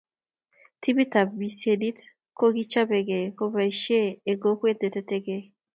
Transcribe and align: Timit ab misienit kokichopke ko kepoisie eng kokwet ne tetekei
Timit 0.81 1.13
ab 1.21 1.29
misienit 1.39 1.97
kokichopke 2.37 3.19
ko 3.37 3.45
kepoisie 3.49 4.01
eng 4.29 4.39
kokwet 4.43 4.77
ne 4.79 4.89
tetekei 4.95 5.43